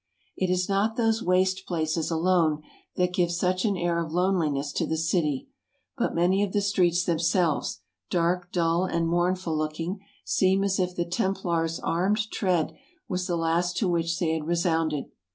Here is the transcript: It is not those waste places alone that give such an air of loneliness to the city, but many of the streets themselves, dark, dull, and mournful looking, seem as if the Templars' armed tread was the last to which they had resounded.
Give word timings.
It 0.35 0.49
is 0.49 0.67
not 0.67 0.95
those 0.95 1.21
waste 1.21 1.67
places 1.67 2.09
alone 2.09 2.63
that 2.95 3.13
give 3.13 3.31
such 3.31 3.65
an 3.65 3.77
air 3.77 3.99
of 4.03 4.11
loneliness 4.11 4.71
to 4.73 4.87
the 4.87 4.97
city, 4.97 5.47
but 5.95 6.15
many 6.15 6.41
of 6.41 6.53
the 6.53 6.61
streets 6.61 7.03
themselves, 7.05 7.81
dark, 8.09 8.51
dull, 8.51 8.85
and 8.85 9.07
mournful 9.07 9.55
looking, 9.55 9.99
seem 10.25 10.63
as 10.63 10.79
if 10.79 10.95
the 10.95 11.05
Templars' 11.05 11.79
armed 11.79 12.31
tread 12.31 12.73
was 13.07 13.27
the 13.27 13.37
last 13.37 13.77
to 13.77 13.87
which 13.87 14.17
they 14.17 14.31
had 14.33 14.47
resounded. 14.47 15.05